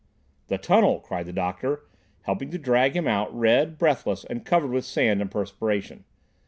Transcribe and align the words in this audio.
"The 0.47 0.57
tunnel!" 0.57 0.99
cried 0.99 1.27
the 1.27 1.31
doctor, 1.31 1.83
helping 2.23 2.49
to 2.49 2.57
drag 2.57 2.95
him 2.95 3.07
out, 3.07 3.31
red, 3.37 3.77
breathless, 3.77 4.23
and 4.25 4.43
covered 4.43 4.71
with 4.71 4.83
sand 4.83 5.21
and 5.21 5.29
perspiration. 5.29 6.05